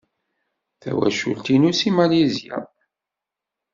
[0.81, 2.57] Tawacult-inu seg Malizya.